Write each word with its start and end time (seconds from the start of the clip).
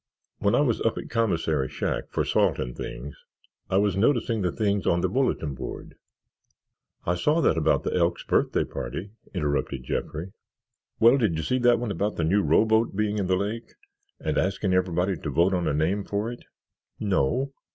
When 0.39 0.55
I 0.55 0.61
was 0.61 0.81
up 0.81 0.97
at 0.97 1.11
commissary 1.11 1.69
shack 1.69 2.05
for 2.09 2.25
salt 2.25 2.57
and 2.57 2.75
things 2.75 3.15
I 3.69 3.77
was 3.77 3.95
noticing 3.95 4.41
the 4.41 4.51
things 4.51 4.87
on 4.87 5.01
the 5.01 5.07
bulletin 5.07 5.53
board." 5.53 5.93
"I 7.05 7.13
saw 7.13 7.39
that 7.41 7.55
about 7.55 7.83
the 7.83 7.93
Elks 7.93 8.23
birthday 8.23 8.63
party," 8.63 9.11
interrupted 9.31 9.83
Jeffrey. 9.83 10.31
"Well, 10.99 11.19
did 11.19 11.37
you 11.37 11.43
see 11.43 11.59
that 11.59 11.77
one 11.77 11.91
about 11.91 12.15
the 12.15 12.23
new 12.23 12.41
rowboat 12.41 12.95
being 12.95 13.19
in 13.19 13.27
the 13.27 13.35
lake 13.35 13.75
and 14.19 14.39
asking 14.39 14.73
everybody 14.73 15.17
to 15.17 15.29
vote 15.29 15.53
on 15.53 15.67
a 15.67 15.71
name 15.73 16.03
for 16.03 16.31
it?" 16.31 16.45
"No." 16.99 17.53